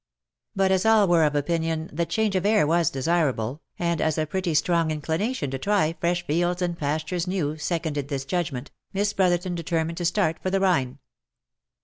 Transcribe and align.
But 0.55 0.71
as 0.71 0.83
all 0.83 1.07
were 1.07 1.23
of 1.25 1.35
opinion 1.35 1.87
that 1.93 2.09
change 2.09 2.35
of 2.35 2.43
air 2.43 2.65
was 2.65 2.89
desirable, 2.89 3.61
and 3.77 4.01
as 4.01 4.17
a 4.17 4.25
pretty 4.25 4.55
strong 4.55 4.89
inclination 4.89 5.51
to 5.51 5.59
try 5.59 5.93
fresh 5.99 6.25
fields 6.25 6.63
and 6.63 6.75
pastures 6.75 7.27
new 7.27 7.55
seconded 7.59 8.07
this 8.07 8.25
judgment, 8.25 8.71
Miss 8.93 9.13
Brotherton 9.13 9.53
determined 9.53 9.99
to 9.99 10.05
start 10.05 10.39
for 10.41 10.49
the 10.49 10.59
Rhine. 10.59 10.97